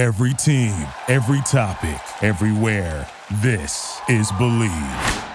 [0.00, 0.72] Every team,
[1.08, 3.06] every topic, everywhere.
[3.42, 5.26] This is Bleav.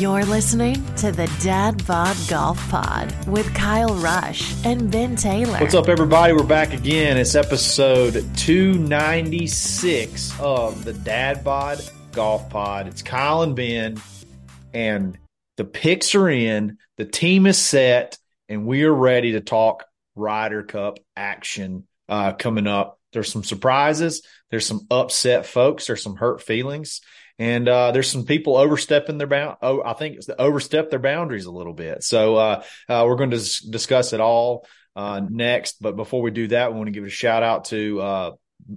[0.00, 5.60] You're listening to the Dad Bod Golf Pod with Kyle Rush and Ben Taylor.
[5.60, 6.32] What's up, everybody?
[6.32, 7.18] We're back again.
[7.18, 11.80] It's episode 296 of the Dad Bod
[12.10, 12.88] Golf Pod.
[12.88, 14.02] It's Kyle and Ben,
[14.72, 15.16] and
[15.56, 18.18] the picks are in, the team is set,
[18.48, 19.84] and we are ready to talk
[20.14, 22.98] Ryder Cup action uh, coming up.
[23.12, 27.00] There's some surprises, there's some upset folks, there's some hurt feelings.
[27.36, 29.56] And uh, there's some people overstepping their bound.
[29.60, 32.04] Oh, I think it's the overstep their boundaries a little bit.
[32.04, 35.82] So uh, uh, we're going to dis- discuss it all uh, next.
[35.82, 38.30] But before we do that, we want to give a shout out to uh,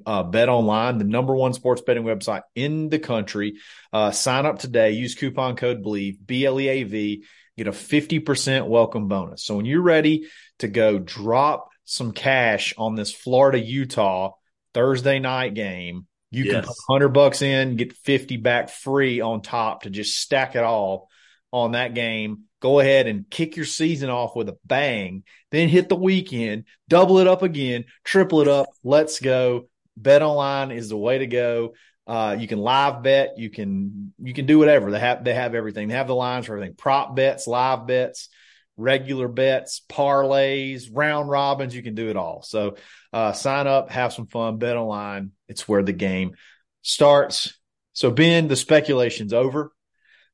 [0.07, 3.57] uh, Bet Online, the number one sports betting website in the country.
[3.93, 4.91] Uh, sign up today.
[4.91, 7.25] Use coupon code Bleav B L E A V.
[7.57, 9.43] Get a fifty percent welcome bonus.
[9.43, 10.27] So when you're ready
[10.59, 14.33] to go, drop some cash on this Florida Utah
[14.73, 16.05] Thursday night game.
[16.29, 16.53] You Yes.
[16.53, 20.63] can put hundred bucks in, get fifty back free on top to just stack it
[20.63, 21.09] all
[21.51, 22.43] on that game.
[22.59, 25.23] Go ahead and kick your season off with a bang.
[25.51, 28.67] Then hit the weekend, double it up again, triple it up.
[28.83, 29.69] Let's go.
[29.95, 31.73] Bet online is the way to go.
[32.07, 33.37] Uh, you can live bet.
[33.37, 34.91] You can you can do whatever.
[34.91, 35.89] They have they have everything.
[35.89, 36.75] They have the lines for everything.
[36.75, 38.29] Prop bets, live bets,
[38.77, 41.75] regular bets, parlays, round robins.
[41.75, 42.43] You can do it all.
[42.43, 42.77] So
[43.11, 44.57] uh, sign up, have some fun.
[44.57, 45.31] Bet online.
[45.49, 46.35] It's where the game
[46.81, 47.57] starts.
[47.91, 49.73] So Ben, the speculation's over.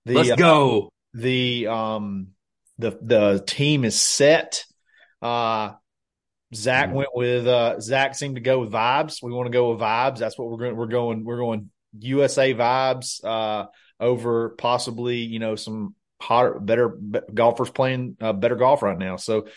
[0.05, 0.89] The, Let's uh, go.
[1.13, 2.27] the um
[2.77, 4.65] the the team is set.
[5.21, 5.71] Uh
[6.55, 6.95] Zach Mm-hmm.
[6.95, 9.21] went with uh Zach seemed to go with vibes.
[9.21, 10.17] We want to go with vibes.
[10.17, 13.67] That's what we're going we're going we're going USA vibes uh
[13.99, 19.17] over possibly, you know, some hotter better be- golfers playing uh, better golf right now.
[19.17, 19.47] So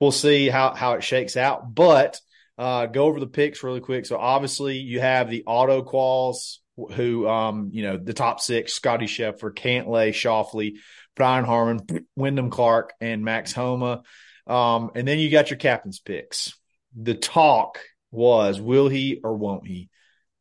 [0.00, 1.74] we'll see how how it shakes out.
[1.74, 2.20] But
[2.58, 4.06] uh go over the picks really quick.
[4.06, 6.58] So obviously you have the auto quals
[6.92, 10.76] who um you know the top six Scottie Scheffler, Cantlay, Schauffele,
[11.16, 14.02] Brian Harman, Wyndham Clark, and Max Homa.
[14.46, 16.52] Um, and then you got your captain's picks.
[16.94, 19.88] The talk was will he or won't he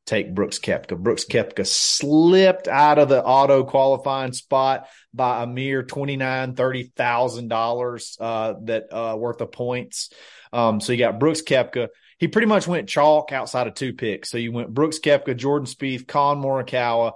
[0.06, 0.98] take Brooks Koepka?
[0.98, 6.92] Brooks Koepka slipped out of the auto qualifying spot by a mere twenty nine, thirty
[6.96, 10.12] thousand dollars uh that uh worth of points.
[10.52, 11.88] Um, so you got Brooks Koepka.
[12.20, 14.30] He pretty much went chalk outside of two picks.
[14.30, 17.14] So you went Brooks Koepka, Jordan Spieth, Collin Morikawa,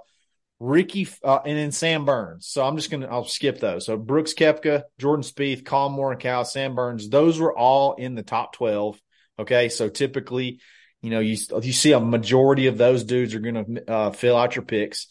[0.60, 2.46] Rickie, uh, and then Sam Burns.
[2.46, 3.86] So I'm just gonna I'll skip those.
[3.86, 7.08] So Brooks Koepka, Jordan Spieth, Collin Morikawa, Sam Burns.
[7.08, 9.00] Those were all in the top twelve.
[9.38, 10.60] Okay, so typically,
[11.00, 14.56] you know, you you see a majority of those dudes are gonna uh, fill out
[14.56, 15.06] your picks.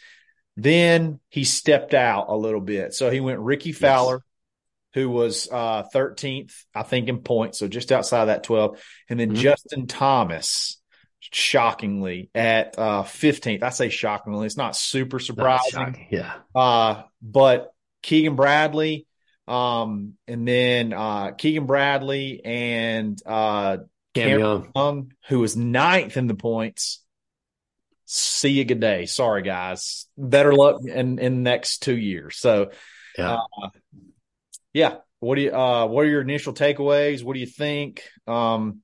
[0.58, 2.94] Then he stepped out a little bit.
[2.94, 4.24] So he went Rickie Fowler,
[4.96, 9.20] who was uh, 13th, I think, in points, so just outside of that 12, and
[9.20, 9.36] then Mhm.
[9.36, 10.82] Justin Thomas,
[11.32, 13.64] shockingly at uh, 15th.
[13.64, 16.08] I say shockingly; it's not super surprising.
[16.10, 16.34] Yeah.
[16.56, 17.74] Uh, but
[18.04, 19.06] Keegan Bradley,
[19.48, 23.78] um, and then uh, Keegan Bradley and uh,
[24.14, 24.72] Cam Cameron Young.
[24.76, 27.04] Young, who was ninth in the points.
[28.06, 29.06] See you good day.
[29.06, 30.06] Sorry, guys.
[30.18, 32.38] Better luck in in the next two years.
[32.38, 32.72] So,
[33.18, 33.34] Yeah.
[33.62, 33.70] uh,
[34.74, 34.96] yeah.
[35.20, 35.52] What do you?
[35.52, 37.24] Uh, what are your initial takeaways?
[37.24, 38.04] What do you think?
[38.28, 38.82] Um,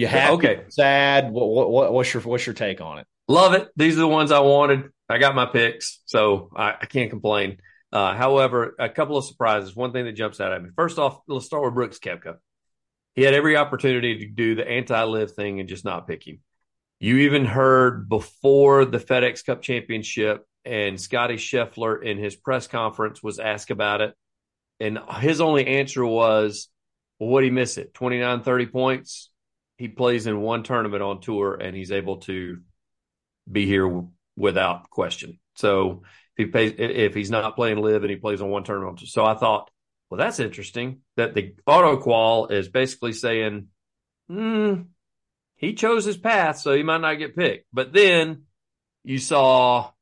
[0.00, 0.32] you happy?
[0.32, 0.62] okay.
[0.68, 1.30] Sad?
[1.30, 3.06] What, what what what's your what's your take on it?
[3.28, 3.68] Love it.
[3.76, 4.90] These are the ones I wanted.
[5.10, 7.58] I got my picks, so I, I can't complain.
[7.92, 9.76] Uh, however, a couple of surprises.
[9.76, 10.70] One thing that jumps out at me.
[10.74, 12.36] First off, let's start with Brooks Koepka.
[13.14, 16.38] He had every opportunity to do the anti-LIV thing and just not pick him.
[16.98, 23.22] You even heard before the FedEx Cup Championship, and Scottie Scheffler in his press conference
[23.22, 24.14] was asked about it,
[24.78, 26.68] and his only answer was,
[27.18, 27.92] "Well, what did he miss it?
[27.92, 29.30] 29, 30 points."
[29.80, 32.58] He plays in one tournament on tour, and he's able to
[33.50, 35.38] be here w- without question.
[35.54, 36.02] So
[36.36, 39.24] if he pays, if he's not playing LIV and he plays on one tournament, so
[39.24, 39.70] I thought,
[40.10, 43.68] well, that's interesting that the auto qual is basically saying,
[44.28, 44.82] hmm,
[45.56, 47.64] he chose his path, so he might not get picked.
[47.72, 48.42] But then
[49.02, 49.92] you saw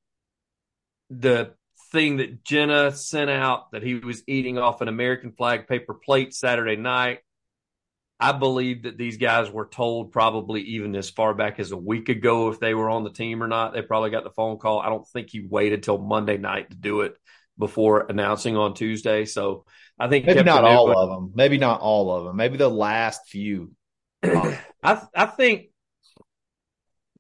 [1.09, 1.53] the
[1.93, 6.35] thing that Jena sent out that he was eating off an American flag paper plate
[6.35, 7.21] Saturday night.
[8.21, 12.09] I believe that these guys were told probably even as far back as a week
[12.09, 13.73] ago if they were on the team or not.
[13.73, 14.81] They probably got the phone call.
[14.81, 17.17] I don't think he waited till Monday night to do it
[17.59, 19.25] before announcing on Tuesday.
[19.25, 19.65] So
[19.99, 21.33] I think Maybe not all of them.
[21.35, 22.37] Maybe not all of them.
[22.37, 23.73] Maybe the last few.
[24.25, 25.67] I I think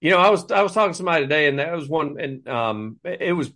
[0.00, 2.48] you know I was I was talking to somebody today and that was one and
[2.48, 3.52] um it was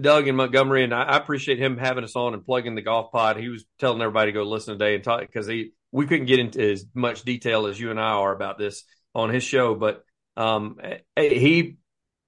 [0.00, 3.12] Doug in Montgomery and I, I appreciate him having us on and plugging the golf
[3.12, 3.36] pod.
[3.36, 6.38] He was telling everybody to go listen today and talk because he we couldn't get
[6.38, 8.84] into as much detail as you and I are about this
[9.14, 10.04] on his show, but
[10.36, 10.78] um,
[11.16, 11.76] he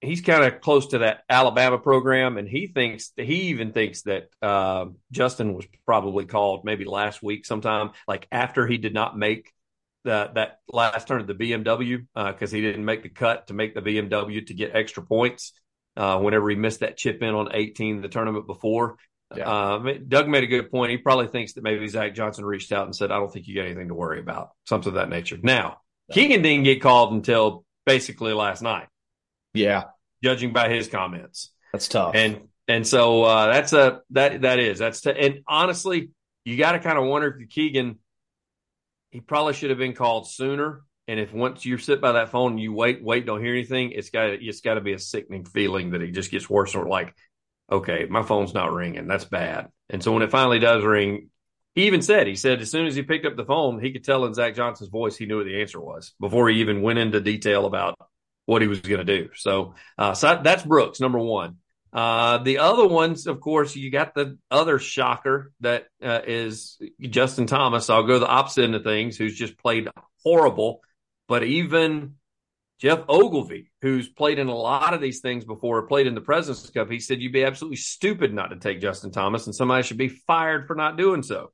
[0.00, 4.28] he's kind of close to that Alabama program, and he thinks he even thinks that
[4.42, 9.52] uh, Justin was probably called maybe last week sometime, like after he did not make
[10.04, 13.54] that that last turn of the BMW because uh, he didn't make the cut to
[13.54, 15.52] make the BMW to get extra points.
[15.94, 18.96] Uh, whenever he missed that chip in on 18 the tournament before,
[19.36, 19.74] yeah.
[19.74, 20.90] Um, Doug made a good point.
[20.90, 23.54] He probably thinks that maybe Zach Johnson reached out and said, "I don't think you
[23.54, 25.38] got anything to worry about," something of that nature.
[25.42, 26.14] Now, yeah.
[26.14, 28.88] Keegan didn't get called until basically last night.
[29.54, 29.84] Yeah,
[30.22, 32.14] judging by his comments, that's tough.
[32.14, 36.10] And and so uh, that's a that that is that's t- and honestly,
[36.44, 37.98] you got to kind of wonder if Keegan,
[39.10, 40.82] he probably should have been called sooner.
[41.08, 43.90] And if once you sit by that phone and you wait, wait, don't hear anything,
[43.90, 46.74] it's got it's got to be a sickening feeling that it just gets worse.
[46.74, 47.14] Or like
[47.72, 49.08] okay, my phone's not ringing.
[49.08, 49.68] That's bad.
[49.88, 51.30] And so when it finally does ring,
[51.74, 54.04] he even said, he said, as soon as he picked up the phone, he could
[54.04, 56.98] tell in Zach Johnson's voice he knew what the answer was before he even went
[56.98, 57.98] into detail about
[58.44, 59.30] what he was going to do.
[59.34, 61.56] So, uh, so that's Brooks, number one.
[61.92, 67.46] Uh, the other ones, of course, you got the other shocker that uh, is Justin
[67.46, 67.90] Thomas.
[67.90, 69.88] I'll go the opposite end of things, who's just played
[70.24, 70.80] horrible.
[71.28, 72.16] But even
[72.82, 76.68] Geoff Ogilvy, who's played in a lot of these things before, played in the President's
[76.68, 79.98] Cup, he said you'd be absolutely stupid not to take Justin Thomas, and somebody should
[79.98, 81.52] be fired for not doing so.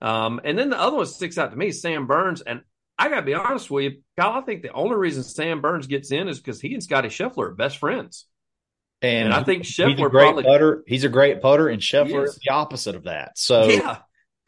[0.00, 2.40] Um, and then the other one sticks out to me, Sam Burns.
[2.40, 2.62] And
[2.98, 5.86] I got to be honest with you, Kyle, I think the only reason Sam Burns
[5.86, 8.26] gets in is because he and Scotty Scheffler are best friends.
[9.00, 10.84] And, and I think Scheffler he's a great probably, putter.
[10.88, 13.38] He's a great putter, and Scheffler is the opposite of that.
[13.38, 13.98] So yeah,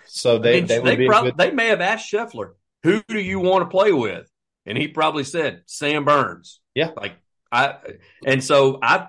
[0.06, 1.38] so they I mean, they, they, probably, good...
[1.38, 4.28] they may have asked Scheffler, "Who do you want to play with?"
[4.66, 6.60] And he probably said Sam Burns.
[6.74, 7.16] Yeah, like
[7.50, 7.76] I,
[8.24, 9.08] and so I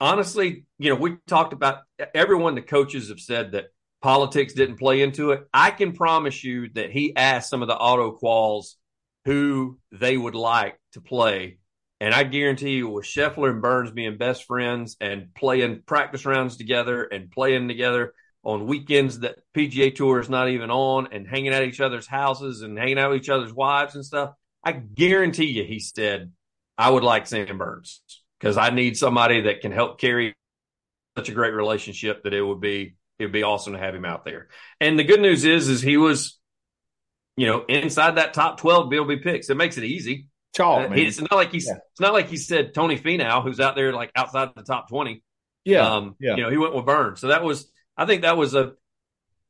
[0.00, 1.82] honestly, you know, we talked about
[2.14, 2.54] everyone.
[2.54, 3.66] The coaches have said that
[4.02, 5.46] politics didn't play into it.
[5.54, 8.74] I can promise you that he asked some of the auto quals
[9.24, 11.58] who they would like to play.
[12.00, 16.56] And I guarantee you, with Scheffler and Burns being best friends and playing practice rounds
[16.56, 21.52] together and playing together on weekends that PGA Tour is not even on and hanging
[21.52, 24.34] at each other's houses and hanging out with each other's wives and stuff,
[24.64, 26.32] I guarantee you, he said,
[26.78, 28.00] I would like Sam Burns
[28.38, 30.34] because I need somebody that can help carry
[31.16, 34.04] such a great relationship that it would be it would be awesome to have him
[34.04, 34.48] out there.
[34.80, 36.38] And the good news is, is he was,
[37.36, 39.50] you know, inside that top twelve BLB picks.
[39.50, 40.26] It makes it easy.
[40.54, 41.78] Chalk, uh, it's not like he's yeah.
[41.92, 45.22] it's not like he said Tony Finau, who's out there like outside the top twenty.
[45.64, 46.36] Yeah, um, yeah.
[46.36, 48.72] You know, he went with Burns, so that was I think that was a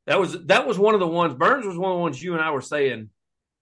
[0.06, 1.34] that was that was one of the ones.
[1.34, 3.10] Burns was one of the ones you and I were saying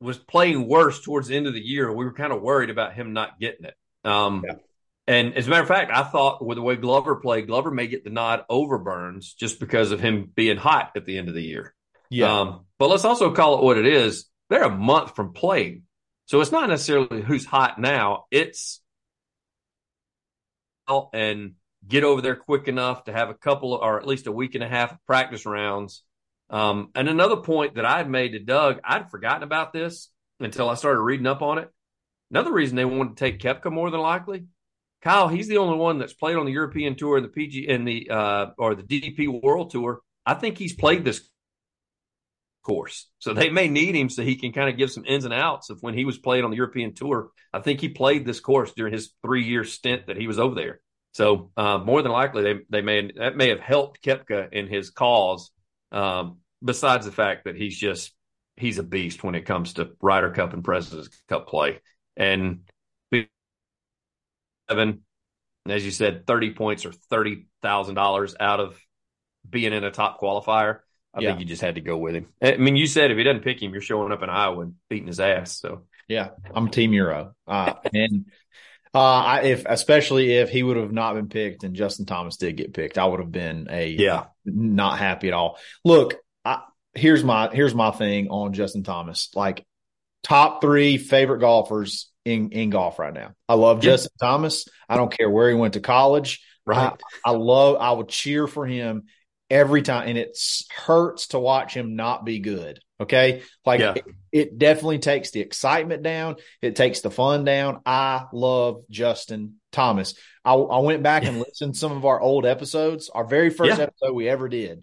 [0.01, 1.93] was playing worse towards the end of the year.
[1.93, 3.75] We were kind of worried about him not getting it.
[4.05, 4.55] Um, yeah.
[5.07, 7.87] And as a matter of fact, I thought with the way Glover played, Glover may
[7.87, 11.35] get the nod over Burns just because of him being hot at the end of
[11.35, 11.75] the year.
[12.11, 12.41] Yeah.
[12.41, 14.27] Um, but let's also call it what it is.
[14.49, 15.83] They're a month from playing.
[16.27, 18.27] So it's not necessarily who's hot now.
[18.31, 18.81] It's
[21.13, 21.55] and
[21.87, 24.65] get over there quick enough to have a couple or at least a week and
[24.65, 26.03] a half of practice rounds
[26.51, 30.11] um, and another point that I'd made to Doug, I'd forgotten about this
[30.41, 31.71] until I started reading up on it.
[32.31, 34.47] Another reason they wanted to take Koepka more than likely,
[35.03, 37.87] Kyle, he's the only one that's played on the European Tour and the PG and
[37.87, 40.01] the uh, or the DP World Tour.
[40.27, 41.29] I think he's played this
[42.63, 45.33] course, so they may need him so he can kind of give some ins and
[45.33, 47.31] outs of when he was played on the European Tour.
[47.53, 50.55] I think he played this course during his three year stint that he was over
[50.55, 50.81] there.
[51.13, 54.91] So uh, more than likely, they they may that may have helped Koepka in his
[54.91, 55.51] cause
[55.93, 58.13] um, besides the fact that he's just
[58.57, 61.81] he's a beast when it comes to Ryder Cup and Presidents Cup play.
[62.17, 62.61] And
[64.69, 65.03] seven,
[65.67, 68.79] as you said, thirty points or thirty thousand dollars out of
[69.49, 70.81] being in a top qualifier.
[71.13, 71.31] I yeah.
[71.31, 72.29] think you just had to go with him.
[72.41, 74.75] I mean, you said if he doesn't pick him, you're showing up in Iowa and
[74.89, 75.59] beating his ass.
[75.59, 78.27] So yeah, I'm Team Euro, uh, and
[78.95, 82.57] uh, I, if especially if he would have not been picked and Justin Thomas did
[82.57, 85.59] get picked, I would have been a yeah not happy at all.
[85.85, 86.15] Look,
[86.45, 86.63] I,
[86.95, 89.31] here's my here's my thing on Justin Thomas.
[89.35, 89.65] Like
[90.23, 93.35] top three favorite golfers in in golf right now.
[93.49, 93.93] I love yeah.
[93.93, 94.67] Justin Thomas.
[94.89, 96.45] I don't care where he went to college.
[96.67, 96.93] Right.
[97.25, 97.77] I, I love.
[97.81, 99.05] I would cheer for him
[99.49, 100.39] every time, and it
[100.71, 102.81] hurts to watch him not be good.
[103.01, 103.43] Okay.
[103.65, 103.95] Like yeah.
[103.97, 106.37] it, it, definitely takes the excitement down.
[106.61, 107.81] It takes the fun down.
[107.87, 110.15] I love Justin Thomas.
[110.45, 113.09] I, I went back and listened to some of our old episodes.
[113.09, 113.85] Our very first yeah.
[113.85, 114.83] episode we ever did.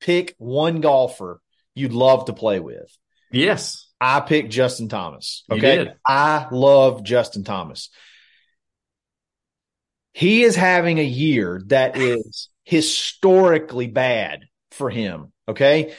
[0.00, 1.40] Pick one golfer
[1.74, 2.96] you'd love to play with.
[3.30, 3.86] Yes.
[4.00, 5.44] I picked Justin Thomas.
[5.50, 5.92] Okay.
[6.06, 7.90] I love Justin Thomas.
[10.12, 15.32] He is having a year that is historically bad for him.
[15.46, 15.94] Okay.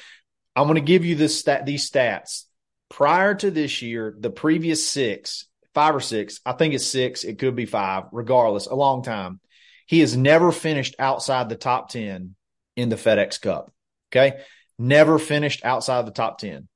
[0.55, 2.43] I'm going to give you this stat, these stats.
[2.89, 7.39] prior to this year, the previous six, five or six, I think it's six, it
[7.39, 9.39] could be five, regardless, a long time.
[9.85, 12.35] He has never finished outside the top 10
[12.75, 13.71] in the FedEx Cup.
[14.11, 14.39] Okay.
[14.77, 16.67] Never finished outside of the top 10.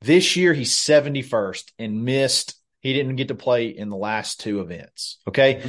[0.00, 2.54] This year, he's 71st and missed.
[2.80, 5.18] He didn't get to play in the last two events.
[5.26, 5.56] Okay.
[5.56, 5.68] Mm-hmm.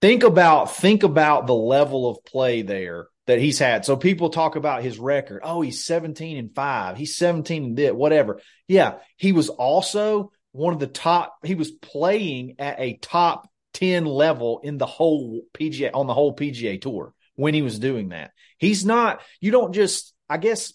[0.00, 3.84] Think about, think about the level of play there that he's had.
[3.84, 5.40] So people talk about his record.
[5.42, 6.96] Oh, he's 17 and five.
[6.96, 8.40] He's 17 and bit, whatever.
[8.68, 8.98] Yeah.
[9.16, 14.60] He was also one of the top, he was playing at a top 10 level
[14.62, 18.32] in the whole PGA, on the whole PGA tour when he was doing that.
[18.58, 20.72] He's not, you don't just, I guess,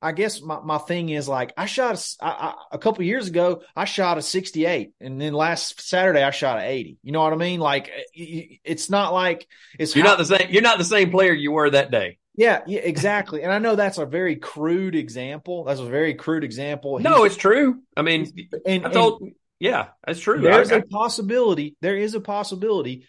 [0.00, 3.62] I guess my, my thing is like I shot a, I, a couple years ago
[3.74, 6.98] I shot a 68 and then last Saturday I shot an 80.
[7.02, 7.58] You know what I mean?
[7.58, 9.46] Like it's not like
[9.78, 12.18] it's You're not the same you're not the same player you were that day.
[12.36, 13.42] Yeah, yeah, exactly.
[13.44, 15.64] and I know that's a very crude example.
[15.64, 16.98] That's a very crude example.
[16.98, 17.80] No, it's true.
[17.96, 18.30] I mean,
[18.66, 20.40] and, I told, and yeah, that's true.
[20.40, 21.76] There's I, a possibility.
[21.80, 23.06] There is a possibility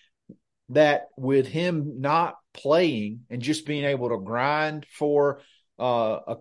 [0.69, 5.41] that with him not playing and just being able to grind for
[5.79, 6.35] uh, a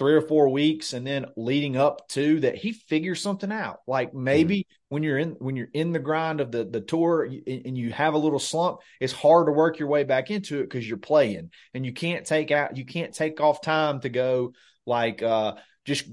[0.00, 4.14] three or four weeks and then leading up to that he figures something out like
[4.14, 4.94] maybe mm-hmm.
[4.94, 8.14] when you're in when you're in the grind of the the tour and you have
[8.14, 11.50] a little slump it's hard to work your way back into it because you're playing
[11.74, 14.52] and you can't take out you can't take off time to go
[14.86, 16.06] like uh just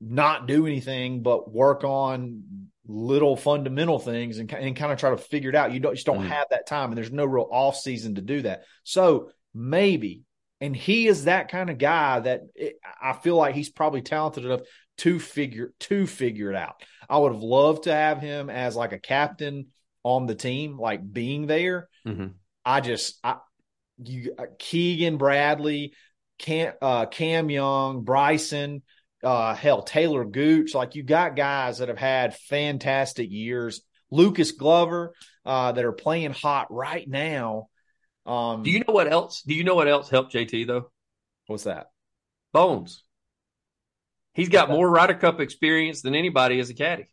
[0.00, 2.42] not do anything but work on
[2.88, 6.06] little fundamental things and, and kind of try to figure it out you don't just
[6.06, 6.28] don't mm-hmm.
[6.28, 10.22] have that time and there's no real off season to do that so maybe
[10.60, 14.44] and he is that kind of guy that it, I feel like he's probably talented
[14.44, 14.62] enough
[14.98, 16.82] to figure to figure it out.
[17.08, 19.66] I would have loved to have him as like a captain
[20.02, 21.88] on the team, like being there.
[22.06, 22.28] Mm-hmm.
[22.64, 23.36] I just I
[23.98, 25.92] you uh, Keegan Bradley,
[26.38, 28.82] Cam, uh, Cam Young, Bryson,
[29.22, 33.82] uh, hell Taylor Gooch, like you got guys that have had fantastic years.
[34.10, 37.68] Lucas Glover, uh, that are playing hot right now
[38.26, 39.42] um, Do you know what else?
[39.42, 40.90] Do you know what else helped JT though?
[41.46, 41.86] What's that?
[42.52, 43.04] Bones.
[44.34, 47.06] He's got more Ryder Cup experience than anybody as a caddy.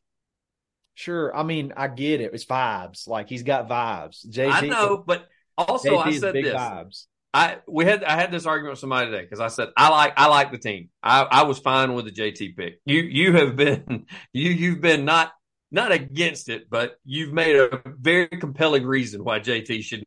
[0.96, 1.36] Sure.
[1.36, 2.34] I mean, I get it.
[2.34, 3.08] It's vibes.
[3.08, 4.28] Like he's got vibes.
[4.28, 6.54] JT, I know, but also JT I said this.
[6.54, 7.06] Vibes.
[7.34, 10.14] I we had I had this argument with somebody today because I said I like
[10.18, 10.90] I like the team.
[11.02, 12.80] I, I was fine with the JT pick.
[12.86, 15.32] You you have been you you've been not
[15.72, 20.04] not against it, but you've made a very compelling reason why JT should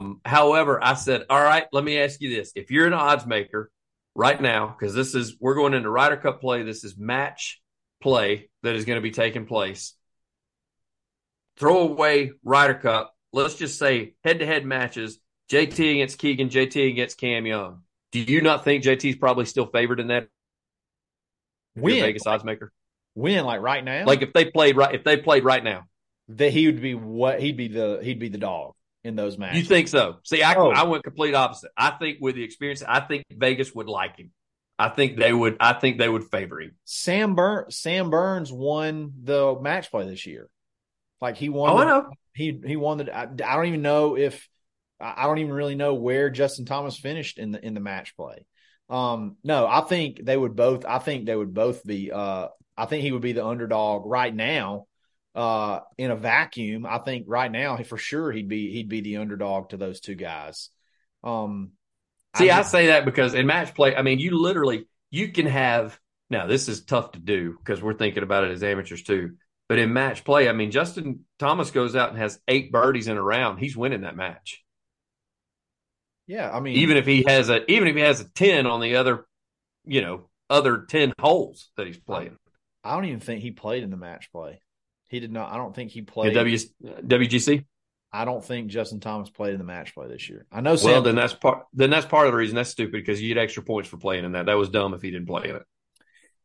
[0.00, 2.52] um, however, I said, all right, let me ask you this.
[2.54, 3.70] If you're an odds maker
[4.14, 7.60] right now, because this is, we're going into Ryder Cup play, this is match
[8.02, 9.94] play that is going to be taking place.
[11.56, 13.14] Throw away Ryder Cup.
[13.32, 15.18] Let's just say head to head matches
[15.50, 17.82] JT against Keegan, JT against Cam Young.
[18.12, 20.28] Do you not think JT's probably still favored in that?
[21.76, 22.72] Win Vegas odds maker.
[23.14, 24.04] Win like right now.
[24.06, 25.84] Like if they played right, if they played right now,
[26.28, 28.74] that he would be what he'd be the he'd be the dog
[29.04, 29.60] in those matches.
[29.60, 30.16] You think so?
[30.24, 30.70] See, I, oh.
[30.70, 31.70] I went complete opposite.
[31.76, 34.32] I think with the experience, I think Vegas would like him.
[34.78, 35.56] I think they would.
[35.60, 36.76] I think they would favor him.
[36.84, 40.48] Sam Burn Sam Burns won the match play this year.
[41.20, 41.70] Like he won.
[41.70, 42.10] Oh, the, I know.
[42.34, 43.16] He he won the.
[43.16, 44.46] I, I don't even know if
[45.00, 48.46] I don't even really know where Justin Thomas finished in the in the match play.
[48.88, 50.84] Um, no, I think they would both.
[50.84, 52.12] I think they would both be.
[52.12, 54.86] Uh, I think he would be the underdog right now
[55.36, 59.18] uh, in a vacuum, I think right now for sure he'd be he'd be the
[59.18, 60.70] underdog to those two guys.
[61.22, 61.72] Um,
[62.36, 65.46] See, I, I say that because in match play, I mean, you literally you can
[65.46, 65.98] have
[66.30, 69.36] now this is tough to do because we're thinking about it as amateurs too.
[69.68, 73.18] But in match play, I mean, Justin Thomas goes out and has eight birdies in
[73.18, 73.58] a round.
[73.58, 74.64] He's winning that match.
[76.26, 78.80] Yeah, I mean, even if he has a even if he has a ten on
[78.80, 79.26] the other,
[79.84, 82.36] you know, other ten holes that he's playing.
[82.82, 84.60] I don't even think he played in the match play.
[85.08, 85.52] He did not.
[85.52, 86.34] I don't think he played.
[86.34, 87.64] W, WGC.
[88.12, 90.46] I don't think Justin Thomas played in the match play this year.
[90.50, 90.76] I know.
[90.76, 91.66] Sam well, then that's part.
[91.72, 92.56] Then that's part of the reason.
[92.56, 94.46] That's stupid because you get extra points for playing in that.
[94.46, 95.62] That was dumb if he didn't play in it.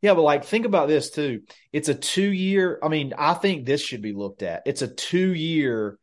[0.02, 1.42] Yeah, but like think about this too.
[1.72, 2.80] It's a two year.
[2.84, 4.64] I mean, I think this should be looked at.
[4.66, 5.98] It's a two year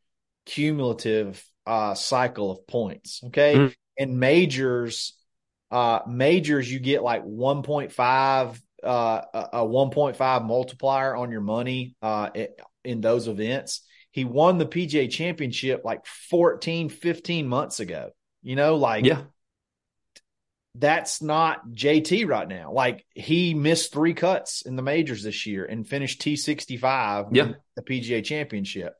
[0.47, 3.20] cumulative uh, cycle of points.
[3.26, 3.72] Okay, mm-hmm.
[3.96, 5.12] in majors,
[5.70, 9.22] uh, majors you get like one point five uh,
[9.52, 12.30] a 1.5 multiplier on your money uh,
[12.84, 13.82] in those events.
[14.10, 18.10] He won the PGA championship like 14, 15 months ago.
[18.42, 19.22] You know, like, yeah,
[20.75, 22.72] that's not JT right now.
[22.72, 27.52] Like, he missed three cuts in the majors this year and finished T65 yeah.
[27.76, 28.94] the PGA championship.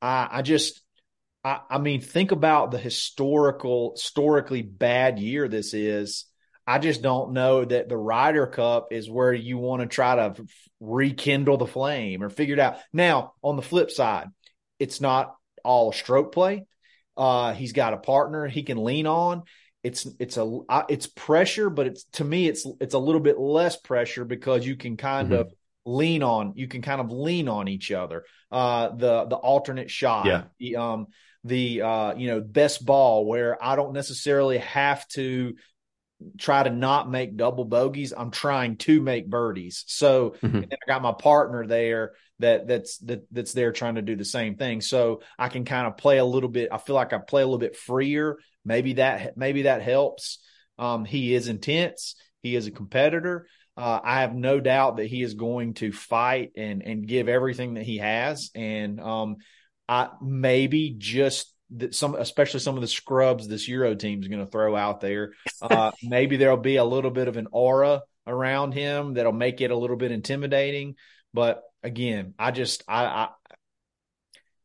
[0.00, 0.80] I, I just,
[1.44, 6.26] I, I mean, think about the historical, historically bad year this is
[6.66, 10.46] I just don't know that the Ryder Cup is where you want to try to
[10.78, 12.78] rekindle the flame or figure it out.
[12.92, 14.28] Now, on the flip side,
[14.78, 16.66] it's not all stroke play.
[17.16, 19.42] Uh, he's got a partner he can lean on.
[19.82, 23.76] It's it's a it's pressure, but it's to me it's it's a little bit less
[23.76, 25.40] pressure because you can kind mm-hmm.
[25.40, 25.52] of
[25.84, 28.24] lean on you can kind of lean on each other.
[28.52, 30.44] Uh, the the alternate shot, yeah.
[30.58, 31.06] the um
[31.44, 35.54] the uh you know best ball where I don't necessarily have to
[36.38, 38.12] try to not make double bogeys.
[38.16, 39.84] I'm trying to make birdies.
[39.86, 40.64] So mm-hmm.
[40.70, 44.56] I got my partner there that that's that that's there trying to do the same
[44.56, 44.80] thing.
[44.80, 46.70] So I can kind of play a little bit.
[46.72, 48.38] I feel like I play a little bit freer.
[48.64, 50.40] Maybe that maybe that helps.
[50.78, 52.16] Um, he is intense.
[52.42, 53.46] He is a competitor.
[53.76, 57.74] Uh, I have no doubt that he is going to fight and and give everything
[57.74, 58.50] that he has.
[58.54, 59.36] And um,
[59.90, 64.44] I maybe just that some, especially some of the scrubs this Euro team is going
[64.44, 65.32] to throw out there.
[65.62, 69.70] Uh, maybe there'll be a little bit of an aura around him that'll make it
[69.70, 70.94] a little bit intimidating.
[71.34, 73.28] But again, I just, I, I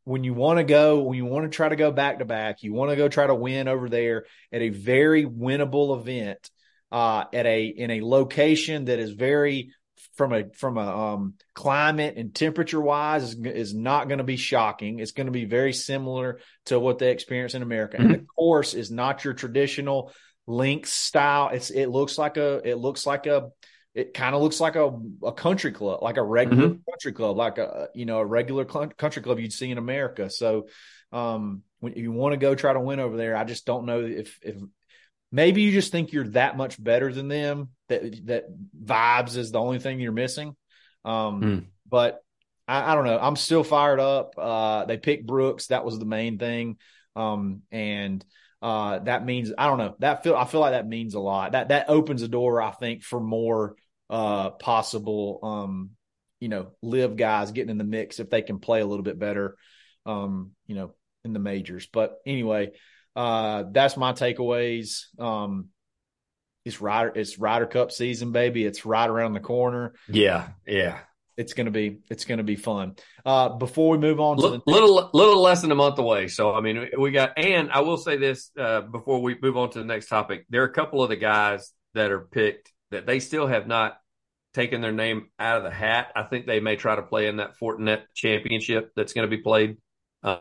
[0.05, 2.63] when you want to go, when you want to try to go back to back,
[2.63, 6.49] you want to go try to win over there at a very winnable event,
[6.93, 9.73] uh, at a in a location that is very
[10.15, 14.37] from a from a um, climate and temperature wise is, is not going to be
[14.37, 14.99] shocking.
[14.99, 17.97] It's going to be very similar to what they experience in America.
[17.97, 18.05] Mm-hmm.
[18.05, 20.11] And the course is not your traditional
[20.47, 21.49] links style.
[21.49, 23.49] It's it looks like a it looks like a
[23.93, 24.91] it kind of looks like a,
[25.23, 26.89] a country club, like a regular mm-hmm.
[26.89, 30.29] country club, like a you know a regular country club you'd see in America.
[30.29, 30.67] So
[31.11, 34.01] um, when you want to go try to win over there, I just don't know
[34.01, 34.55] if if
[35.31, 38.45] maybe you just think you're that much better than them that that
[38.83, 40.55] vibes is the only thing you're missing.
[41.03, 41.65] Um, mm.
[41.87, 42.23] But
[42.67, 43.19] I, I, don't know.
[43.19, 44.33] I'm still fired up.
[44.37, 45.67] Uh, they picked Brooks.
[45.67, 46.77] That was the main thing.
[47.15, 48.25] Um, and
[48.61, 49.95] uh, that means I don't know.
[49.99, 51.51] That feel I feel like that means a lot.
[51.51, 53.75] That that opens a door, I think, for more
[54.09, 55.91] uh, possible, um,
[56.39, 59.19] you know, LIV guys getting in the mix if they can play a little bit
[59.19, 59.55] better,
[60.05, 60.93] um, you know,
[61.23, 61.87] in the majors.
[61.87, 62.71] But anyway,
[63.15, 65.03] uh, that's my takeaways.
[65.19, 65.69] Um,
[66.65, 68.65] it's Ryder it's Ryder Cup season, baby.
[68.65, 69.93] It's right around the corner.
[70.07, 70.99] Yeah, yeah.
[71.37, 72.95] It's gonna be it's gonna be fun.
[73.25, 76.27] Uh, before we move on to L- little little less than a month away.
[76.27, 79.69] So I mean, we got and I will say this uh, before we move on
[79.71, 80.45] to the next topic.
[80.49, 83.97] There are a couple of the guys that are picked that they still have not
[84.53, 86.11] taken their name out of the hat.
[86.15, 89.43] I think they may try to play in that Fortinet Championship that's going to be
[89.43, 89.77] played
[90.23, 90.39] uh,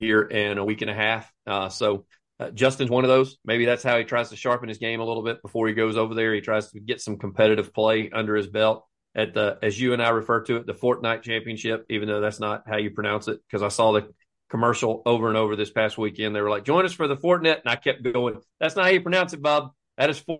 [0.00, 1.32] here in a week and a half.
[1.46, 2.06] Uh, so
[2.38, 3.38] uh, Justin's one of those.
[3.44, 5.96] Maybe that's how he tries to sharpen his game a little bit before he goes
[5.96, 6.34] over there.
[6.34, 10.02] He tries to get some competitive play under his belt at the, as you and
[10.02, 13.40] I refer to it, the Fortnite Championship, even though that's not how you pronounce it.
[13.48, 14.08] Because I saw the
[14.50, 16.34] commercial over and over this past weekend.
[16.34, 18.40] They were like, "Join us for the Fortnite," and I kept going.
[18.60, 19.72] That's not how you pronounce it, Bob.
[19.96, 20.38] That is for.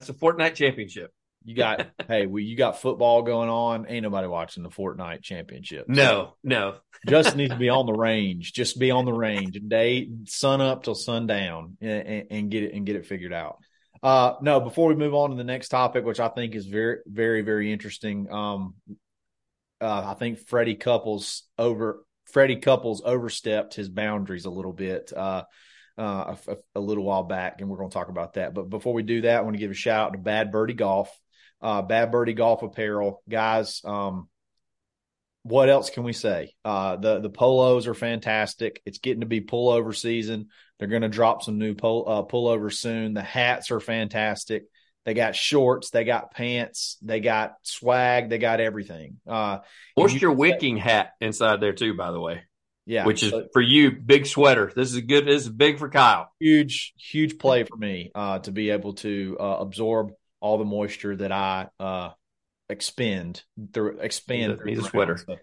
[0.00, 1.12] It's a Fortnite Championship.
[1.44, 3.86] You got hey, we you got football going on.
[3.88, 5.88] Ain't nobody watching the Fortnite championship.
[5.88, 6.76] No, no.
[7.08, 8.52] Justin needs to be on the range.
[8.52, 12.84] Just be on the range, day sun up till sundown, and, and get it and
[12.84, 13.58] get it figured out.
[14.02, 16.98] Uh, no, before we move on to the next topic, which I think is very,
[17.06, 18.30] very, very interesting.
[18.30, 18.74] Um,
[19.80, 25.12] uh, I think Freddie Couples over Freddie Couples overstepped his boundaries a little bit.
[25.16, 25.44] Uh,
[25.96, 28.54] uh, a, a, little while back, and we're going to talk about that.
[28.54, 30.74] But before we do that, I want to give a shout out to Bad Birdie
[30.74, 31.10] Golf
[31.60, 33.80] uh, Bad Birdie Golf Apparel, guys.
[33.84, 34.28] Um,
[35.42, 36.54] what else can we say?
[36.64, 38.82] Uh, the the polos are fantastic.
[38.84, 40.48] It's getting to be pullover season.
[40.78, 43.14] They're going to drop some new pull, uh, pullovers soon.
[43.14, 44.64] The hats are fantastic.
[45.04, 49.16] They got shorts, they got pants, they got swag, they got everything.
[49.26, 49.60] Uh,
[49.96, 52.42] your wicking hat inside there too, by the way.
[52.84, 54.72] Yeah, which is for you, big sweater.
[54.74, 55.26] This is a good.
[55.26, 56.30] This is big for Kyle.
[56.40, 61.16] Huge, huge play for me uh, to be able to uh, absorb all the moisture
[61.16, 62.10] that I uh,
[62.68, 65.18] expend through expand through the sweater.
[65.18, 65.36] So,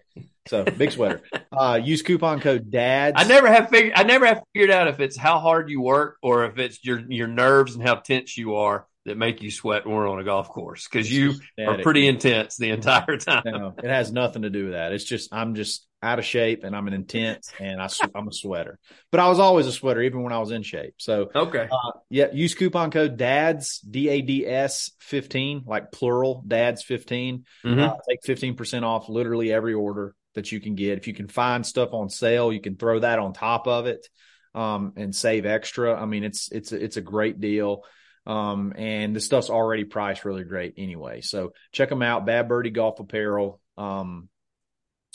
[0.46, 1.22] so, big sweater.
[1.56, 3.14] Uh, use coupon code DADS.
[3.16, 6.18] I never have figured I never have figured out if it's how hard you work
[6.22, 9.86] or if it's your your nerves and how tense you are that make you sweat
[9.86, 13.42] when we're on a golf course because you are pretty intense the entire time.
[13.46, 14.92] No, it has nothing to do with that.
[14.92, 18.32] It's just I'm just out of shape and I'm an intense and I, I'm a
[18.32, 18.78] sweater.
[19.10, 20.94] But I was always a sweater even when I was in shape.
[20.98, 26.44] So okay, uh, yeah, use coupon code DADS D A D S fifteen like plural
[26.46, 27.80] DADS 15 mm-hmm.
[27.80, 30.98] uh, take fifteen percent off literally every order that you can get.
[30.98, 34.06] If you can find stuff on sale, you can throw that on top of it
[34.54, 36.00] um, and save extra.
[36.00, 37.84] I mean, it's it's it's a great deal.
[38.26, 41.20] Um, and the stuff's already priced really great anyway.
[41.20, 42.26] So check them out.
[42.26, 43.60] Bad Birdie Golf Apparel.
[43.78, 44.28] Um,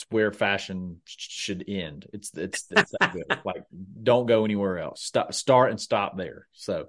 [0.02, 2.06] it's where fashion should end.
[2.12, 3.38] It's it's, it's that good.
[3.44, 3.64] like
[4.02, 5.02] don't go anywhere else.
[5.02, 6.46] Stop, start and stop there.
[6.52, 6.88] So,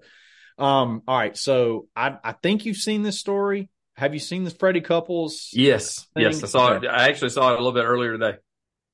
[0.57, 1.35] Um, all right.
[1.37, 3.69] So I, I think you've seen this story.
[3.95, 5.49] Have you seen the Freddie Couples?
[5.53, 6.23] Yes, thing?
[6.23, 6.85] yes, I saw it.
[6.85, 8.37] I actually saw it a little bit earlier today.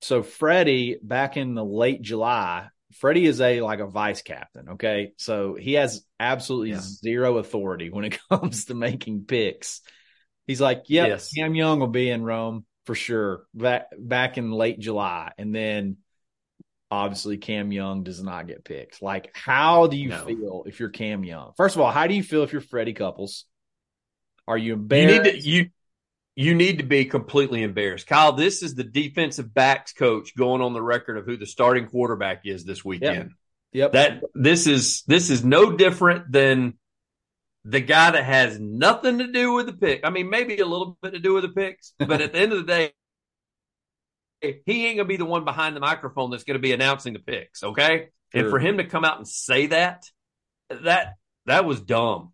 [0.01, 4.69] So Freddie, back in the late July, Freddie is a like a vice captain.
[4.69, 5.11] Okay.
[5.17, 6.79] So he has absolutely Yeah.
[6.81, 9.81] zero authority when it comes to making picks.
[10.47, 11.31] He's like, yep, Yes.
[11.33, 13.43] Cam Young will be in Rome for sure.
[13.53, 15.31] Back back in late July.
[15.37, 15.97] And then
[16.89, 18.99] obviously Cam Young does not get picked.
[18.99, 20.25] Like, how do you No.
[20.25, 21.51] feel if you're Cam Young?
[21.55, 23.45] First of all, how do you feel if you're Freddie Couples?
[24.47, 25.23] Are you You embarrassed?
[25.23, 25.69] need to you
[26.35, 28.31] you need to be completely embarrassed, Kyle.
[28.31, 32.41] This is the defensive backs coach going on the record of who the starting quarterback
[32.45, 33.33] is this weekend.
[33.71, 33.91] yep.
[33.91, 36.78] That this is this is no different than
[37.65, 40.01] the guy that has nothing to do with the pick.
[40.03, 42.53] I mean, maybe a little bit to do with the picks, but at the end
[42.53, 42.93] of the day,
[44.65, 47.63] he ain't gonna be the one behind the microphone that's gonna be announcing the picks.
[47.63, 50.03] Okay, and for him to come out and say that,
[50.69, 52.31] that that was dumb.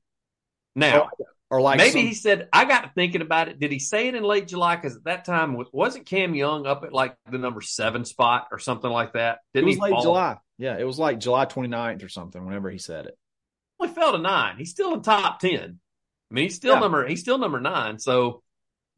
[0.76, 1.10] Now.
[1.50, 3.60] or like Maybe some- he said, I got thinking about it.
[3.60, 4.76] Did he say it in late July?
[4.76, 8.60] Because at that time, wasn't Cam Young up at like the number seven spot or
[8.60, 9.40] something like that?
[9.54, 10.02] it Didn't was he late fall?
[10.02, 10.38] July.
[10.58, 13.18] Yeah, it was like July 29th or something whenever he said it.
[13.80, 14.58] Only fell to nine.
[14.58, 15.80] He's still in top 10.
[16.32, 16.80] I mean, he's still Yeah.
[16.80, 18.00] number, he's still number nine.
[18.00, 18.42] So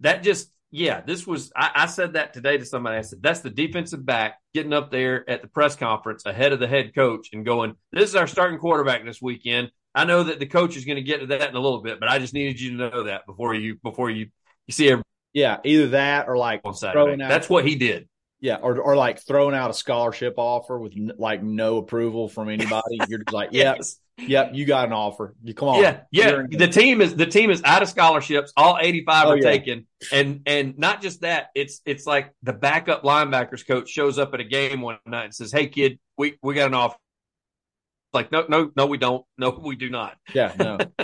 [0.02, 2.98] that just, yeah, this was, I, I said that today to somebody.
[2.98, 6.60] I said, that's the defensive back getting up there at the press conference ahead of
[6.60, 9.72] the head coach and going, this is our starting quarterback this weekend.
[9.96, 12.00] I know that the coach is going to get to that in a little bit,
[12.00, 14.28] but I just needed you to know that before you, before you,
[14.68, 17.18] you see everyone Yeah, either that or like on Saturday.
[17.18, 18.08] That's what he did.
[18.40, 22.50] Yeah, or or like throwing out a scholarship offer with n- like no approval from
[22.50, 23.00] anybody.
[23.10, 23.98] You're just like, yep, Yes.
[24.20, 25.34] yep, you got an offer.
[25.44, 26.44] You come on, Yeah, yeah.
[26.50, 28.54] The team is the team is out of scholarships.
[28.56, 29.44] All eighty five Oh, are yeah.
[29.44, 31.48] taken, and and not just that.
[31.56, 35.34] It's it's like the backup linebackers coach shows up at a game one night and
[35.36, 36.98] says, "Hey kid, we we got an offer."
[38.14, 40.16] Like no no no we don't no we do not.
[40.34, 40.78] yeah, no.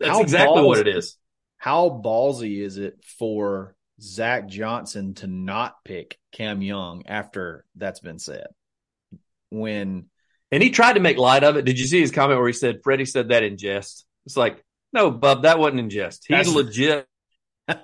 [0.00, 1.18] That's How exactly what it is.
[1.58, 8.18] How ballsy is it for Zach Johnson to not pick Cam Young after that's been
[8.18, 8.46] said?
[9.50, 10.06] When
[10.50, 11.64] And he tried to make light of it.
[11.64, 14.04] Did you see his comment where he said Freddie said that in jest?
[14.26, 16.24] It's like no, Bub, that wasn't in jest.
[16.28, 17.06] He That's- legit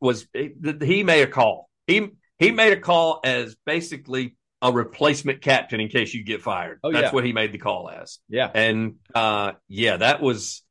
[0.00, 0.52] was he,
[0.82, 1.68] he made a call.
[1.86, 6.80] He he made a call as basically a replacement captain in case you get fired.
[6.82, 7.12] Oh, That's yeah.
[7.12, 8.18] what he made the call as.
[8.28, 10.62] yeah, And uh yeah, that was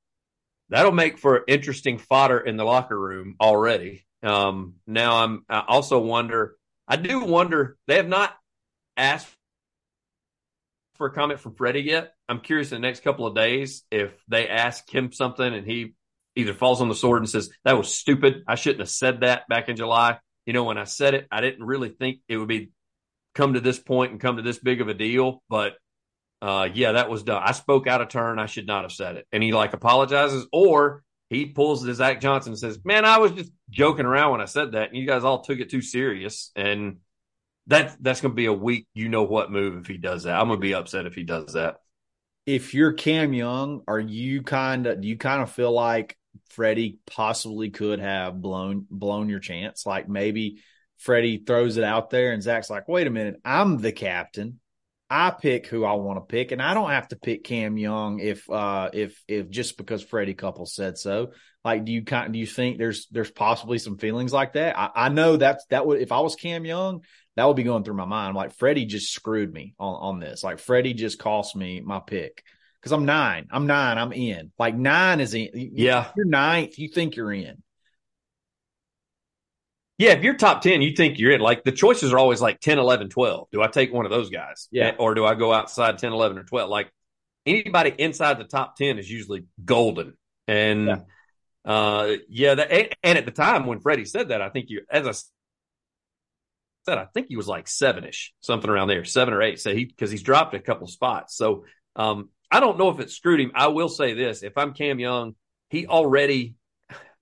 [0.69, 4.05] that'll make for interesting fodder in the locker room already.
[4.25, 6.55] Um now I'm I also wonder
[6.87, 8.35] I do wonder they have not
[8.97, 9.27] asked
[10.95, 12.13] for a comment from Freddie yet.
[12.27, 15.93] I'm curious in the next couple of days if they ask him something and he
[16.35, 18.43] either falls on the sword and says, That was stupid.
[18.47, 20.19] I shouldn't have said that back in July.
[20.45, 22.71] You know, when I said it, I didn't really think it would be
[23.33, 25.43] come to this point and come to this big of a deal.
[25.49, 25.73] But
[26.41, 27.41] uh yeah, that was done.
[27.43, 28.39] I spoke out of turn.
[28.39, 29.27] I should not have said it.
[29.31, 33.31] And he like apologizes or he pulls the Zach Johnson and says, Man, I was
[33.31, 36.51] just joking around when I said that, and you guys all took it too serious.
[36.55, 36.97] And
[37.67, 40.39] that that's gonna be a weak you know what move if he does that.
[40.39, 41.77] I'm gonna be upset if he does that.
[42.45, 46.17] if you're Cam Young, are you kind of do you kind of feel like
[46.49, 49.85] Freddie possibly could have blown blown your chance?
[49.85, 50.61] Like maybe
[50.97, 54.59] Freddie throws it out there and Zach's like, wait a minute, I'm the captain.
[55.09, 58.19] I pick who I want to pick, and I don't have to pick Cam Young
[58.19, 61.31] if uh if if just because Freddie Couple said so.
[61.63, 64.77] Like, do you kind do you think there's there's possibly some feelings like that?
[64.77, 67.01] I, I know that's that would if I was Cam Young,
[67.35, 68.29] that would be going through my mind.
[68.29, 70.43] I'm like, Freddie just screwed me on, on this.
[70.43, 72.43] Like Freddie just cost me my pick.
[72.81, 73.47] Cause I'm nine.
[73.49, 73.97] I'm nine.
[73.97, 74.51] I'm in.
[74.59, 75.49] Like nine is in.
[75.53, 76.09] Yeah.
[76.15, 77.63] You're ninth, you think you're in.
[79.97, 81.39] Yeah, if you're top 10, you think you're in.
[81.39, 83.47] Like the choices are always like 10, 11, 12.
[83.51, 84.67] Do I take one of those guys?
[84.71, 84.93] Yeah.
[84.99, 86.69] Or do I go outside 10, 11, or 12?
[86.69, 86.91] Like
[87.45, 90.17] anybody inside the top 10 is usually golden.
[90.47, 90.97] And Yeah.
[91.65, 94.81] uh yeah, that, and, and at the time when Freddie said that, I think you
[94.89, 95.11] as I
[96.85, 99.59] said, I think he was like seven-ish, something around there, seven or eight.
[99.59, 101.35] So he because he's dropped a couple spots.
[101.35, 103.51] So um I don't know if it screwed him.
[103.55, 105.35] I will say this: if I'm Cam Young,
[105.69, 106.55] he already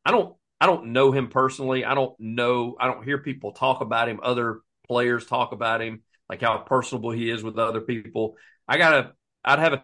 [0.05, 1.83] I don't I don't know him personally.
[1.83, 6.03] I don't know I don't hear people talk about him, other players talk about him,
[6.29, 8.37] like how personable he is with other people.
[8.65, 9.11] I gotta
[9.43, 9.83] I'd have a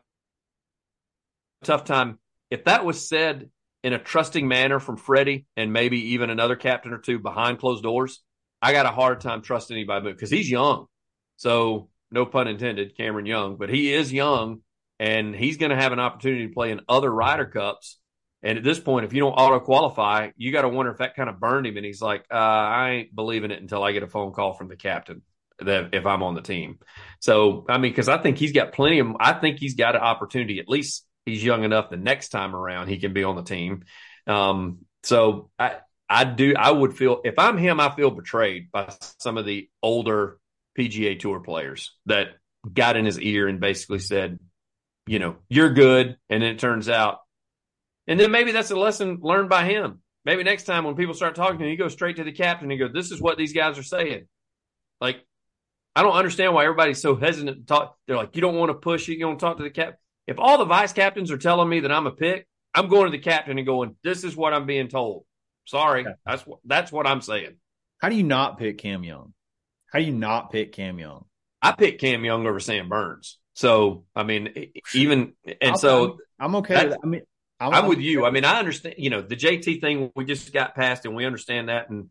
[1.66, 2.18] tough time
[2.50, 3.50] if that was said
[3.84, 7.84] in a trusting manner from Freddie and maybe even another captain or two behind closed
[7.84, 8.24] doors.
[8.62, 10.86] I got a hard time trusting anybody because he's young.
[11.36, 14.62] So no pun intended, Cameron Young, but he is young
[14.98, 18.00] and he's going to have an opportunity to play in other Ryder Cups.
[18.42, 21.16] And at this point, if you don't auto qualify, you got to wonder if that
[21.16, 21.78] kind of burned him.
[21.78, 24.70] And he's like, uh, I ain't believing it until I get a phone call from
[24.70, 25.24] the captain
[25.60, 26.80] that if I'm on the team.
[27.20, 30.02] So, I mean, because I think he's got plenty of, I think he's got an
[30.02, 30.60] opportunity.
[30.60, 33.84] At least he's young enough the next time around he can be on the team.
[34.28, 35.78] Um, so I
[36.10, 39.70] I do I would feel if I'm him, I feel betrayed by some of the
[39.82, 40.40] older
[40.78, 42.30] PGA Tour players that
[42.72, 44.40] got in his ear and basically said,
[45.08, 47.20] you know, you're good, and it turns out,
[48.10, 50.02] and then maybe that's a lesson learned by him.
[50.26, 52.70] Maybe next time when people start talking to him, he goes straight to the captain
[52.70, 54.28] and go, "This is what these guys are saying."
[55.00, 55.26] Like,
[55.96, 57.98] I don't understand why everybody's so hesitant to talk.
[58.08, 59.14] They're like, "You don't want to push it.
[59.14, 59.96] You don't talk to the cap."
[60.28, 63.12] If all the vice captains are telling me that I'm a pick, I'm going to
[63.12, 65.26] the captain and going, "This is what I'm being told."
[65.66, 66.16] Sorry, okay.
[66.26, 67.58] that's what that's what I'm saying.
[68.00, 69.34] How do you not pick Cam Young?
[69.94, 71.26] How do you not pick Cam Young?
[71.62, 73.38] I picked Cam Young over Sam Burns.
[73.54, 76.92] So I mean, even and so I'm okay.
[76.92, 77.22] I mean,
[77.60, 78.26] I'm, I'm with you.
[78.26, 78.96] I mean, I understand.
[78.98, 82.10] You know, the JT thing we just got past, and we understand that, and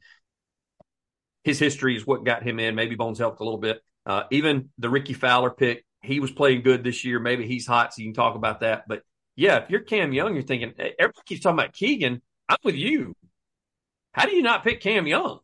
[1.44, 2.74] his history is what got him in.
[2.74, 3.82] Maybe Bones helped a little bit.
[4.04, 7.18] Uh, even the Rickie Fowler pick, he was playing good this year.
[7.18, 8.84] Maybe he's hot, so you can talk about that.
[8.86, 9.02] But
[9.36, 12.22] yeah, if you're Cam Young, you're thinking everybody keeps talking about Keegan.
[12.48, 13.14] I'm with you.
[14.12, 15.40] How do you not pick Cam Young?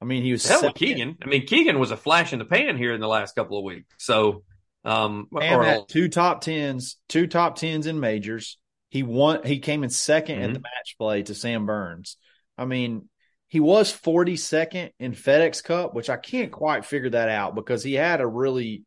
[0.00, 1.18] I mean, he was hell with Keegan.
[1.22, 3.64] I mean, Keegan was a flash in the pan here in the last couple of
[3.64, 3.94] weeks.
[3.98, 4.42] So,
[4.84, 8.58] um, and or, two top tens, two top tens in majors.
[8.94, 9.44] He won.
[9.44, 10.52] He came in 2nd mm-hmm.
[10.52, 12.16] the match play to Sam Burns.
[12.56, 13.08] I mean,
[13.48, 17.94] he was 42nd in FedEx Cup, which I can't quite figure that out because he
[17.94, 18.84] had a really,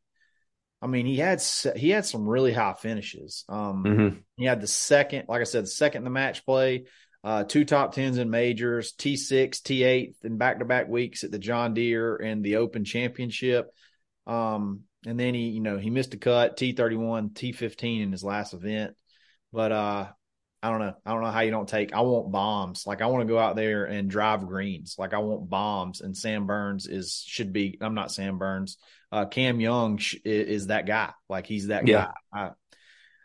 [0.81, 1.43] I mean, he had
[1.75, 3.43] he had some really high finishes.
[3.49, 4.17] Um, mm-hmm.
[4.37, 6.85] He had the second, like I said, the second in the match play,
[7.25, 11.37] uh, two top tens in majors, T6, T8, in back to back weeks at the
[11.37, 13.67] John Deere and the Open Championship.
[14.25, 18.53] Um, and then he, you know, he missed a cut, T31, T15 in his last
[18.53, 18.95] event.
[19.57, 20.07] But uh,
[20.61, 20.93] I don't know.
[21.03, 21.91] I don't know how you don't take.
[21.91, 22.85] I want bombs.
[22.85, 24.97] Like I want to go out there and drive greens.
[24.99, 26.01] Like I want bombs.
[26.01, 27.75] And Sam Burns is should be.
[27.81, 28.77] I'm not Sam Burns.
[29.11, 31.11] Uh, Cam Young sh- is, that guy.
[31.27, 32.09] Like he's that yeah.
[32.31, 32.39] guy.
[32.39, 32.51] I,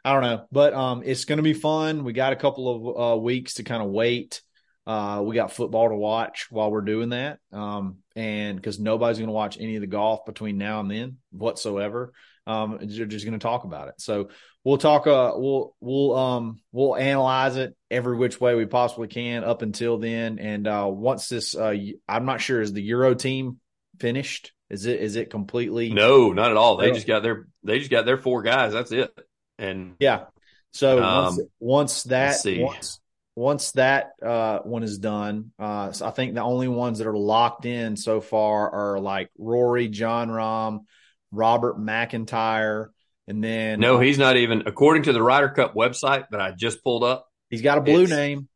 [0.07, 2.03] I don't know, but um, it's going to be fun.
[2.03, 4.41] We got a couple of uh, weeks to kind of wait.
[4.87, 9.29] Uh, we got football to watch while we're doing that, um, and because nobody's going
[9.29, 12.15] to watch any of the golf between now and then whatsoever.
[12.47, 13.95] Um, they're just going to talk about it.
[13.99, 14.31] So
[14.65, 15.07] we'll talk.
[15.07, 19.99] Uh, we'll we'll um we'll analyze it every which way we possibly can up until
[19.99, 20.39] then.
[20.39, 21.75] And uh, once this, uh,
[22.09, 23.61] I'm not sure is the Euro team
[23.99, 24.53] finished.
[24.71, 25.93] Is it is it completely?
[25.93, 26.77] No, not at all.
[26.79, 28.73] They just got their they just got their four guys.
[28.73, 29.13] That's it.
[29.59, 30.25] And yeah,
[30.73, 33.01] so um, once, once that once,
[33.37, 37.17] once that uh, one is done, uh, so I think the only ones that are
[37.17, 40.87] locked in so far are like Rory, Jon Rahm,
[41.31, 42.89] Robert McIntyre,
[43.29, 46.83] and then no, he's not even according to the Ryder Cup website that I just
[46.83, 47.29] pulled up.
[47.51, 48.49] He's got a blue name.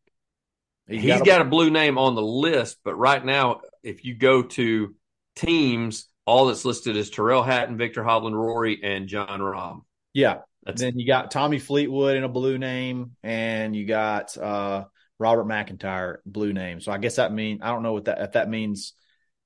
[0.89, 4.05] he's, he's got, a, got a blue name on the list, but right now, if
[4.05, 4.95] you go to
[5.37, 9.83] teams, all that's listed is Tyrrell Hatton, Viktor Hovland, Rory, and Jon Rahm.
[10.13, 10.39] Yeah.
[10.65, 14.87] That's, then you got Tommy Fleetwood in a blue name, and you got uh,
[15.19, 16.81] Robert McIntyre blue name.
[16.81, 18.95] So I guess that means I don't know what that if that means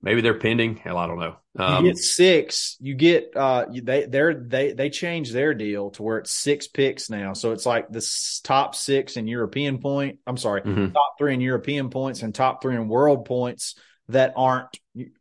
[0.02, 0.76] Maybe they're pending.
[0.76, 1.36] Hell, I don't know.
[1.58, 2.76] Um, you get six.
[2.80, 7.10] You get uh, they they're they they changed their deal to where it's six picks
[7.10, 7.34] now.
[7.34, 8.06] So it's like the
[8.42, 10.18] top six in European point.
[10.26, 10.92] I'm sorry, mm-hmm.
[10.92, 13.74] top three in European points and top three in world points
[14.08, 14.68] that aren't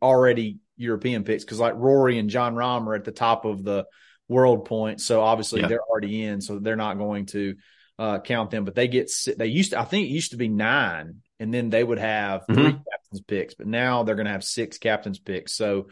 [0.00, 1.44] already European picks.
[1.44, 3.84] Because like Rory and Jon Rahm are at the top of the
[4.28, 5.66] world points, so obviously yeah.
[5.66, 6.40] they're already in.
[6.40, 7.56] So they're not going to
[7.98, 8.64] uh, count them.
[8.64, 11.70] But they get they used to I think it used to be nine, and then
[11.70, 12.54] they would have mm-hmm.
[12.54, 15.54] three captains picks, but now they're going to have six captains picks.
[15.54, 15.88] So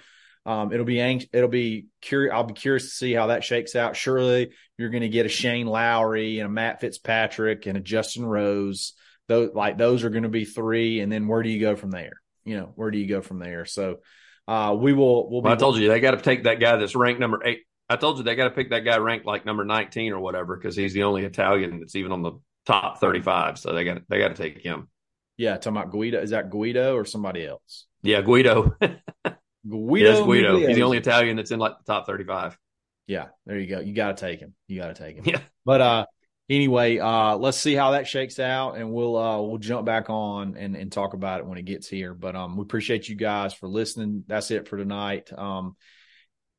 [0.46, 2.32] um, it'll be ang- it'll be curious.
[2.32, 3.96] I'll be curious to see how that shakes out.
[3.96, 8.24] Surely you're going to get a Shane Lowry and a Matt Fitzpatrick and a Justin
[8.24, 8.92] Rose.
[9.26, 11.90] Those like those are going to be three, and then where do you go from
[11.90, 12.20] there?
[12.44, 13.64] You know, where do you go from there?
[13.64, 13.98] So
[14.46, 15.30] uh, we will.
[15.30, 17.60] We'll well, I told you they got to take that guy that's ranked number eight.
[17.90, 20.56] I told you they got to pick that guy ranked like number 19 or whatever
[20.56, 22.32] because he's the only Italian that's even on the
[22.66, 23.58] top 35.
[23.58, 24.88] So they got they got to take him.
[25.38, 26.20] Yeah, talking about Guido.
[26.20, 27.86] Is that Guido or somebody else?
[28.02, 28.76] Yeah, Guido.
[29.68, 30.10] Guido.
[30.10, 30.58] Yes, Guido.
[30.58, 32.58] He's the only Italian that's in like the top thirty-five.
[33.06, 33.80] Yeah, there you go.
[33.80, 34.54] You got to take him.
[34.66, 35.24] You got to take him.
[35.24, 35.40] Yeah.
[35.64, 36.06] But uh,
[36.50, 40.56] anyway, uh, let's see how that shakes out, and we'll uh, we'll jump back on
[40.56, 42.14] and and talk about it when it gets here.
[42.14, 44.24] But um, we appreciate you guys for listening.
[44.26, 45.30] That's it for tonight.
[45.32, 45.76] Um,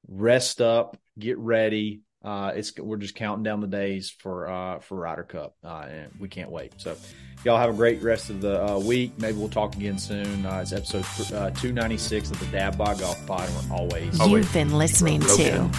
[0.08, 4.96] rest up, get ready uh, it's we're just counting down the days for uh, for
[4.96, 6.74] Ryder Cup, uh, and we can't wait.
[6.78, 6.98] So,
[7.46, 9.14] y'all have a great rest of the uh, week.
[9.18, 10.46] Maybe we'll talk again soon.
[10.46, 13.48] Uh, it's episode uh, two ninety six of the Dad Bod Golf Pod.
[13.50, 15.70] And we're always you've been listening to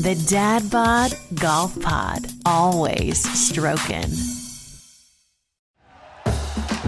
[0.00, 2.24] the Dad Bod Golf Pod.
[2.46, 4.39] Always stroking.